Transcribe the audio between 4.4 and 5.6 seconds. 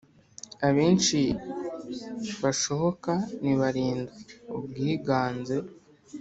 Ubwiganze